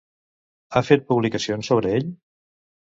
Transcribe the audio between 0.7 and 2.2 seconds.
Ha fet publicacions sobre ell?